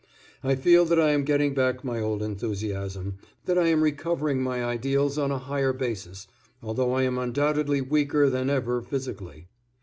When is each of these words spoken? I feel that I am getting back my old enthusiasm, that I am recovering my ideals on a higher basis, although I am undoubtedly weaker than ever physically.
I 0.43 0.55
feel 0.55 0.85
that 0.85 0.99
I 0.99 1.11
am 1.11 1.23
getting 1.25 1.53
back 1.53 1.83
my 1.83 1.99
old 1.99 2.23
enthusiasm, 2.23 3.19
that 3.45 3.55
I 3.59 3.67
am 3.67 3.83
recovering 3.83 4.41
my 4.41 4.65
ideals 4.65 5.19
on 5.19 5.29
a 5.29 5.37
higher 5.37 5.73
basis, 5.73 6.27
although 6.63 6.93
I 6.93 7.03
am 7.03 7.19
undoubtedly 7.19 7.81
weaker 7.81 8.27
than 8.27 8.49
ever 8.49 8.81
physically. 8.81 9.45